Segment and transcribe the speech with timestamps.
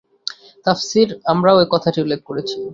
[0.65, 2.55] তাফসীরে আমরা এ কথাটি উল্লেখ করেছি।